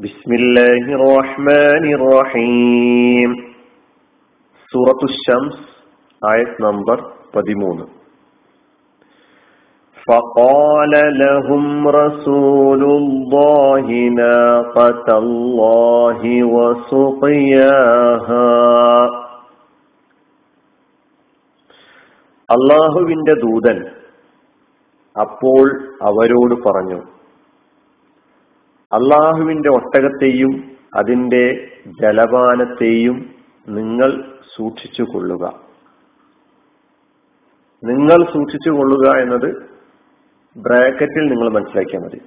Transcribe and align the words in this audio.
بسم 0.00 0.30
الله 0.32 0.84
الرحمن 0.98 1.84
الرحيم 1.94 3.30
سورة 4.72 5.00
الشمس 5.02 5.56
آية 6.22 6.52
نمبر 6.60 6.98
13 7.32 7.86
فقال 10.08 10.94
لهم 11.18 11.88
رسول 11.88 12.82
الله 12.84 13.86
ناقة 14.22 15.08
الله 15.18 16.20
وسقياها 16.54 18.50
അള്ളാഹുവിന്റെ 22.48 23.34
ദൂതൻ 23.34 23.78
അപ്പോൾ 25.16 25.64
അവരോട് 26.02 26.54
പറഞ്ഞു 26.64 26.98
അള്ളാഹുവിന്റെ 28.91 29.69
ഒട്ടകത്തെയും 29.69 30.51
അതിന്റെ 30.95 31.43
ജലപാനത്തെയും 32.01 33.17
നിങ്ങൾ 33.67 34.11
സൂക്ഷിച്ചു 34.55 35.03
കൊള്ളുക 35.03 35.43
നിങ്ങൾ 37.83 38.25
സൂക്ഷിച്ചു 38.33 38.69
കൊള്ളുക 38.69 39.17
എന്നത് 39.19 39.49
ബ്രാക്കറ്റിൽ 40.55 41.29
നിങ്ങൾ 41.29 41.49
മനസ്സിലാക്കിയാൽ 41.49 42.03
മതി. 42.03 42.19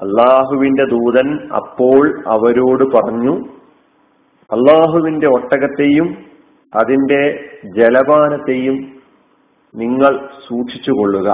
അള്ളാഹുവിന്റെ 0.00 0.84
ദൂതൻ 0.84 1.28
അപ്പോൾ 1.56 2.02
അവരോട് 2.26 2.84
പറഞ്ഞു 2.94 3.34
അള്ളാഹുവിന്റെ 4.50 5.26
ഒട്ടകത്തെയും 5.26 6.08
അതിന്റെ 6.72 7.22
ജലപാനത്തെയും 7.76 8.76
നിങ്ങൾ 9.74 10.12
സൂക്ഷിച്ചു 10.48 10.92
കൊള്ളുക 10.92 11.28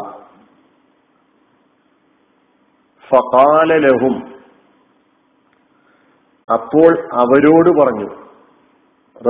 ഫകാല 3.13 3.77
ലഹും. 3.77 4.15
അപ്പോൾ 6.53 6.93
അവരോട് 7.15 7.71
പറഞ്ഞു 7.81 8.09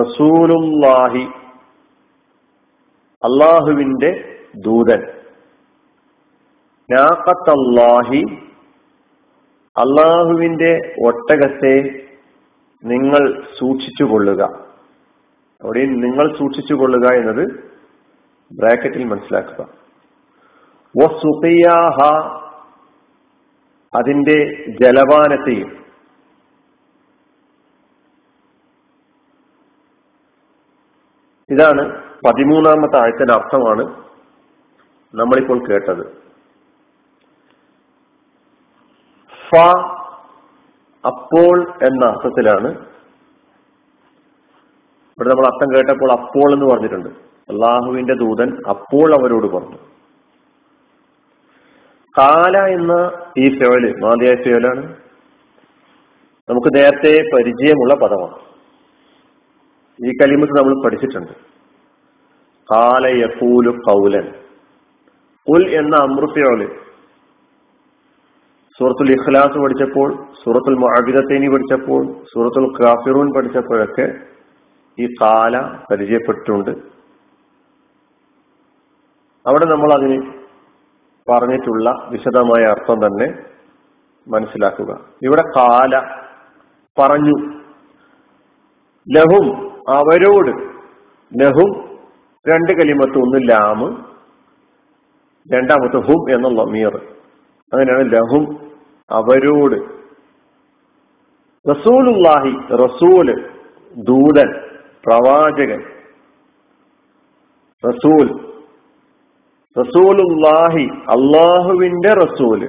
റസൂലുല്ലാഹി 0.01 1.25
അള്ളാഹുവിന്റെ 3.25 4.11
ദൂതൻ. 4.57 5.01
നാക്കത്തല്ലാഹി 6.91 8.23
അള്ളാഹുവിന്റെ 9.77 10.71
ഒട്ടകത്തെ 11.07 11.75
നിങ്ങൾ 12.85 13.43
സൂക്ഷിച്ചു 13.59 14.05
കൊള്ളുക 14.05 14.43
അവിടെ 15.63 15.85
നിങ്ങൾ 15.87 16.39
സൂക്ഷിച്ചു 16.39 16.75
കൊള്ളുക 16.75 17.07
എന്നത് 17.15 17.45
ബ്രാക്കറ്റിൽ 18.53 19.05
മനസ്സിലാക്കുക. 19.05 19.67
അതിന്റെ 23.95 24.39
ജലപാനത്തെയും 24.83 25.71
ഇതാണ് 31.51 31.85
പതിമൂന്നാമത്തെ 32.27 32.97
ആയത്തിന്റെ 33.01 33.35
അർത്ഥമാണ് 33.35 33.85
നമ്മളിപ്പോൾ 35.15 35.59
കേട്ടത്. 35.71 36.05
ഫ 39.47 39.57
അപ്പോൾ 41.05 41.57
എന്ന 41.87 42.03
അർത്ഥത്തിലാണ് 42.07 42.71
ഇവിടെ 45.15 45.29
നമ്മൾ 45.29 45.47
അർത്ഥം 45.47 45.69
കേട്ടപ്പോൾ 45.75 46.13
അപ്പോൾ 46.13 46.53
എന്ന് 46.55 46.67
പറഞ്ഞിട്ടുണ്ട്. 46.67 47.09
അള്ളാഹുവിന്റെ 47.53 48.15
ദൂതൻ 48.15 48.51
അപ്പോൾ 48.69 49.09
അവരോട് 49.19 49.47
പറഞ്ഞു. 49.47 49.90
കാല 52.21 52.57
എന്ന 52.77 52.95
ഈ 53.43 53.47
ഫേവൽ 53.59 53.85
മാതിയായ 54.05 54.37
ഫേവലാണ് 54.45 54.83
നമുക്ക് 56.49 56.71
നേരത്തെ 56.77 57.13
പരിചയമുള്ള 57.33 57.93
പദമാണ്. 58.03 58.39
ഈ 59.99 60.11
കലിമത്ത് 60.21 60.55
നമ്മൾ 60.59 60.75
പഠിച്ചിട്ടുണ്ട്. 60.85 61.35
കാല 62.69 63.05
യക്കൂലു 63.23 63.73
കൗലൻ 63.89 64.27
ഉൽ 65.47 65.63
എന്ന 65.81 65.95
അമൃത്യോൽ 66.07 66.61
സൂറത്തുൽ 68.81 69.11
ഇഖ്ലാസ് 69.15 69.59
പഠിച്ചപ്പോൾ 69.63 70.09
സൂറത്തുൽ 70.43 70.77
മുഅബിദത്തൈനി 70.83 71.49
പഠിച്ചപ്പോൾ 71.55 72.03
സൂറത്തുൽ 72.33 72.67
കാഫിറൂൻ 72.77 73.29
പഠിച്ചപ്പോഴൊക്കെ 73.37 74.07
ഈ 74.99 75.07
കാല 75.23 75.55
പരിചയപ്പെട്ടിട്ടുണ്ട്. 75.89 76.73
അവിടെ 79.47 79.67
നമ്മൾ 79.73 79.91
അതിന് 79.99 80.19
പറഞ്ഞിട്ടുള്ള 81.29 82.07
വിശദമായ 82.09 82.65
അർത്ഥം 82.65 83.07
തന്നെ 83.07 83.43
മനസ്സിലാക്കുക. 84.29 85.01
ഇവിടെ 85.23 85.43
കാല 85.43 85.99
പറഞ്ഞു. 86.99 87.61
ലഹും 89.17 89.71
അവരോട് 89.89 90.51
ലഹും 91.43 91.99
രണ്ട് 92.49 92.73
കലിമത്ത് 92.73 93.19
ഒന്ന് 93.19 93.51
ലാമ് 93.51 94.11
രണ്ടാമത്തെ 95.55 95.97
ഹും 95.97 96.35
എന്നുള്ള 96.35 96.63
മീർ. 96.63 96.97
അങ്ങനെയാണ് 97.73 98.13
ലഹും 98.13 98.71
അവരോട്. 99.11 100.01
റസൂലുല്ലാഹി 101.71 102.77
റസൂൽ 102.77 103.51
ദൂതൻ 103.97 104.61
പ്രവാചകൻ. 105.07 105.83
റസൂൽ 107.89 108.50
റസൂലുല്ലാഹി 109.79 110.89
അള്ളാഹുവിന്റെ 110.97 112.15
റസൂൽ 112.15 112.65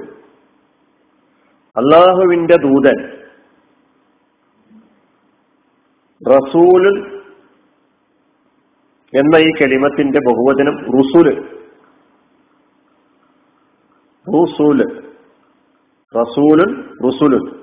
അള്ളാഹുവിന്റെ 1.76 2.56
ദൂതൻ. 2.56 3.08
റസൂലുൽ 6.30 7.22
എന്ന 9.18 9.36
ഈ 9.36 9.50
കെളിമത്തിന്റെ 9.50 10.18
ബഹുവചനം 10.18 10.98
റുസുൽ. 10.98 11.48
റുസൂൽ. 14.28 15.02
റസൂലുൻ 16.16 16.96
റുസുലുൻ 17.04 17.62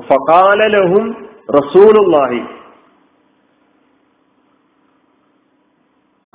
ഫകാലലഹും 0.00 1.28
റസൂലുല്ലാഹി 1.50 2.55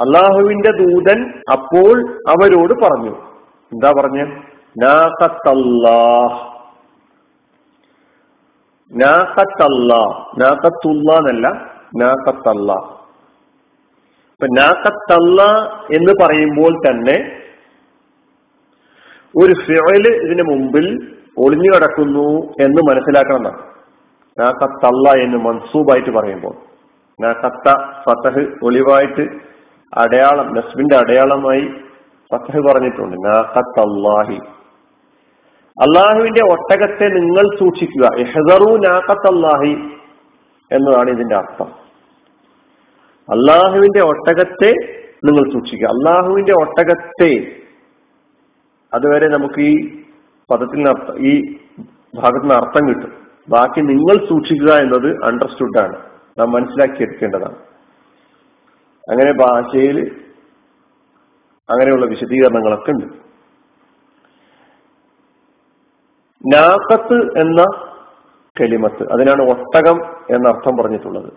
അള്ളാഹുവിന്റെ 0.01 0.71
ദൂതൻ 0.71 1.41
അപ്പോൾ 1.51 2.09
അവരോട് 2.11 2.73
പറഞ്ഞു. 2.73 3.11
എന്താ 3.73 3.91
പറഞ്ഞു? 3.97 4.25
എന്നല്ല 15.03 15.41
എന്ന് 15.95 16.13
പറയുമ്പോൾ 16.23 16.81
തന്നെ 16.87 17.41
ഒരു 19.37 19.53
ഫിഴൽ 19.53 20.07
ഇതിന് 20.23 20.43
മുമ്പിൽ 20.43 21.15
ഒളിഞ്ഞു 21.37 21.71
കിടക്കുന്നു 21.75 22.53
എന്ന് 22.61 22.89
മനസ്സിലാക്കണം 22.89 23.71
നാക്കത്തല്ല 24.39 25.23
എന്ന് 25.23 25.37
മൻസൂബായിട്ട് 25.37 26.09
പറയുമ്പോൾ. 26.09 26.55
നാക്കത്ത 27.21 27.73
ഫതഹ് 27.75 28.45
ഒളിവായിട്ട് 28.63 29.51
അടയാളം 29.97 30.55
നസ്ബിന്റെ 30.55 30.95
അടയാളമായി 30.95 31.67
ഫത്ത് 32.33 32.73
പറഞ്ഞിട്ടുണ്ട്. 32.73 33.27
നാക്കത്തല്ലാഹി 33.27 34.39
അള്ളാഹുവിന്റെ 35.71 36.41
ഒട്ടകത്തെ 36.51 37.07
നിങ്ങൾ 37.07 37.59
സൂക്ഷിക്കുക. 37.59 38.19
എഹദറു 38.19 38.77
നാക്കത്തല്ലാഹി 38.77 39.73
എന്നതാണ് 40.71 41.09
ഇതിന്റെ 41.09 41.35
അർത്ഥം. 41.35 41.67
അള്ളാഹുവിന്റെ 43.29 44.03
ഒട്ടകത്തെ 44.03 44.71
നിങ്ങൾ 45.25 45.51
സൂക്ഷിക്കുക. 45.51 45.87
അള്ളാഹുവിന്റെ 45.87 46.51
ഒട്ടകത്തെ. 46.51 47.55
അതുവരെ 48.93 49.27
നമുക്ക് 49.27 49.59
ഈ 49.59 50.01
പദത്തിൽ 50.51 50.79
ഈ 51.17 51.57
നിന്ന് 52.41 52.55
അർത്ഥം 52.55 52.89
കിട്ടും. 52.89 53.13
ബാക്കി 53.49 53.81
നിങ്ങൾ 53.81 54.29
സൂക്ഷിക്കുക 54.29 54.73
എന്നത് 54.73 55.25
അണ്ടർസ്റ്റുഡാണ് 55.25 55.95
മനസ്സിലാക്കി 56.37 56.53
മനസ്സിലാക്കിയെടുക്കേണ്ടതാണ്. 56.55 57.70
അങ്ങനെ 59.09 59.31
ഭാഷയിൽ 59.31 60.15
അങ്ങനെയുള്ള 61.69 62.05
വിശദീകരണങ്ങളൊക്കെ 62.05 62.91
ഉണ്ട്. 62.91 63.05
നാക്കത്ത് 66.55 67.39
എന്ന 67.39 67.65
കലിമത്ത് 68.61 69.03
അതിനാണ് 69.11 69.41
ഒട്ടകം 69.41 69.97
എന്ന 70.29 70.47
അർത്ഥം 70.47 70.77
പറഞ്ഞിട്ടുള്ളത്. 70.77 71.33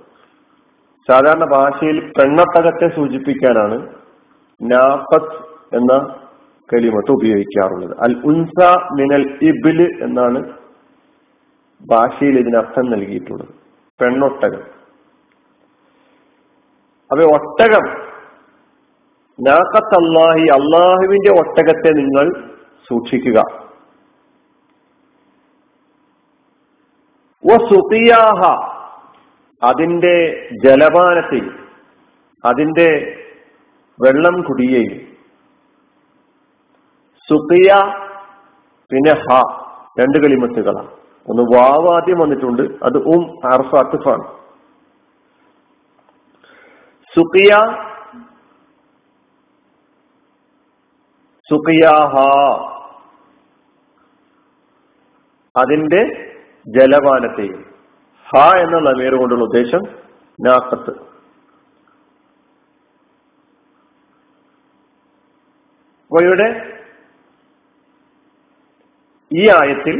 സാധാരണ 1.11 1.45
ഭാഷയിൽ 1.45 2.13
പെണ്ണത്തകത്തെ 2.19 2.97
സൂചിപ്പിക്കാനാണ് 2.97 3.95
നാഫത്ത് 4.63 5.37
എന്ന 5.77 6.17
കലിമത്ത് 6.73 7.13
ഉപയോഗിക്കാറുള്ളത്. 7.13 7.97
അൽ 8.03 8.23
ഉൻസ 8.25 8.77
മിനൽ 8.93 9.39
ഇബിൽ 9.43 9.83
എന്നാണ് 10.03 10.53
ഭാഷയിൽ 11.91 12.39
ഇതിനർത്ഥം 12.39 12.91
നൽകിയിട്ടുള്ളത്. 12.91 13.49
പെണ്ണൊട്ടകം. 14.01 14.74
അവ 17.15 17.25
ഒട്ടകം. 17.35 17.85
നാക്കത്തല്ലാഹി 19.41 20.47
അള്ളാഹുവിന്റെ 20.57 21.31
ഒട്ടകത്തെ 21.41 21.91
നിങ്ങൾ 21.93 22.27
സൂക്ഷിക്കുക. 22.89 23.41
അതിന്റെ 29.63 30.49
ജലപാനത്തിൽ 30.65 31.51
അതിന്റെ 32.45 32.89
വെള്ളം 34.01 34.43
കുടിയേയും. 34.43 35.01
സുഖിയ 37.29 37.71
പിന്നെ 38.91 39.13
ഹ 39.15 39.41
രണ്ട് 40.01 40.19
കളിമത്തുകളാണ്. 40.19 40.89
ഒന്ന് 41.29 41.43
വാവാദ്യം 41.43 42.19
വന്നിട്ടുണ്ട് 42.19 42.63
അത് 42.63 42.99
ഉം 42.99 43.23
അർഫാത്തിഫാണ് 43.53 44.44
സുഖിയ 47.17 47.53
സുഖിയാഹ. 51.51 52.15
അതിന്റെ 55.57 56.03
ജലപാനത്തെയും 56.67 57.61
ഹ 58.27 58.45
എന്ന 58.59 58.89
അമീർ 58.89 59.15
കൊണ്ടുള്ള 59.15 59.45
ഉദ്ദേശം 59.45 59.83
നാക്കത്ത് 60.39 60.93
അപ്പൊ 66.03 66.21
ഈ 69.31 69.49
ആയത്തിൽ 69.49 69.97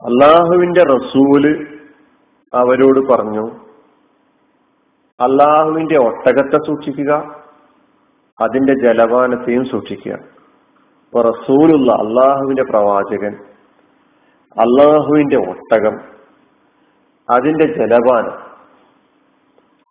അള്ളാഹുവിന്റെ 0.00 0.82
റസൂൽ 0.82 1.44
അവരോട് 2.52 3.00
പറഞ്ഞു 3.12 3.69
അള്ളാഹുവിന്റെ 5.20 5.96
ഒട്ടകത്തെ 5.98 6.58
സൂക്ഷിക്കുക 6.66 7.12
അതിന്റെ 8.42 8.74
ജലപാനത്തെയും 8.84 9.64
സൂക്ഷിക്കുക. 9.64 10.14
ഇപ്പൊ 11.04 11.22
റസൂലുള്ള 11.22 11.92
അള്ളാഹുവിന്റെ 11.92 12.62
പ്രവാചകൻ 12.62 13.34
അള്ളാഹുവിന്റെ 14.56 15.38
ഒട്ടകം 15.50 15.96
അതിന്റെ 17.28 17.64
ജലപാനം 17.64 18.36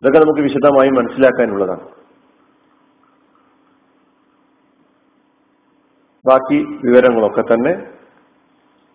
ഇതൊക്കെ 0.02 0.18
നമുക്ക് 0.18 0.40
വിശദമായി 0.40 0.90
മനസ്സിലാക്കാനുള്ളതാണ്. 0.90 1.86
ബാക്കി 6.24 6.58
വിവരങ്ങളൊക്കെ 6.84 7.42
തന്നെ 7.42 7.72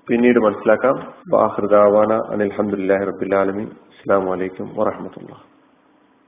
പിന്നീട് 0.08 0.40
മനസ്സിലാക്കാം. 0.40 1.14
ബാഹൃദാവാന 1.32 2.14
അനിൽഹമുല്ലാഹി 2.14 3.06
റബുലാലമി 3.06 3.64
അസ്സാം 3.64 4.26
വലൈക്കും 4.26 4.68
വാഹമത്തുള്ള 4.76 5.34